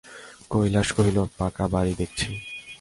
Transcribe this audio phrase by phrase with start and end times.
[0.51, 2.27] কৈলাস কহিল, পাকা বাড়ি দেখছি!